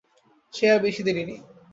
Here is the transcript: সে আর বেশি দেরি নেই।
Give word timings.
সে 0.53 0.65
আর 0.73 0.79
বেশি 0.85 1.01
দেরি 1.03 1.23
নেই। 1.29 1.39